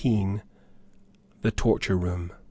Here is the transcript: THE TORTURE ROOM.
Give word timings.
THE 1.43 1.51
TORTURE 1.55 1.95
ROOM. 1.95 2.31